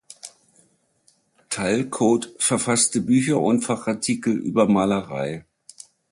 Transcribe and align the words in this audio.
Tal-Coat 1.51 2.33
verfasste 2.39 3.01
Bücher 3.01 3.39
und 3.39 3.61
Fachartikel 3.61 4.35
über 4.35 4.67
Malerei. 4.67 5.45